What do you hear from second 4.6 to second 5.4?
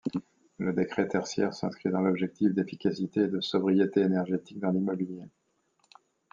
l'immobilier.